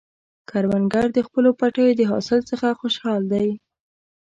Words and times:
کروندګر 0.49 1.07
د 1.13 1.19
خپلو 1.27 1.49
پټیو 1.59 1.97
د 1.99 2.01
حاصل 2.11 2.39
څخه 2.51 2.67
خوشحال 2.79 3.21
دی 3.33 3.47